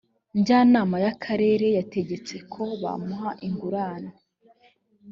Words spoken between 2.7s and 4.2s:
bamuha ingurane